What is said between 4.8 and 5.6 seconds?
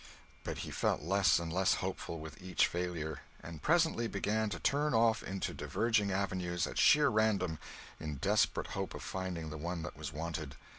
off into